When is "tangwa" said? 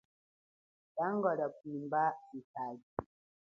0.95-1.35